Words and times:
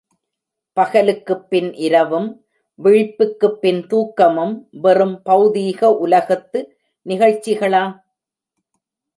பகலுக்குப் 0.77 1.43
பின் 1.49 1.73
இரவும், 1.79 2.29
விழிப்புக்குப் 2.79 3.59
பின் 3.61 3.81
தூக்கமும் 3.87 4.55
வெறும் 4.81 5.21
பெளதிக 5.25 5.91
உலகத்து 5.99 6.61
நிகழ்ச்சிகளா? 7.05 7.83